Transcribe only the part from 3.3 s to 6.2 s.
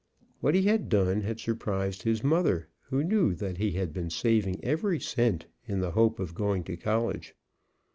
that he had been saving every cent in the hope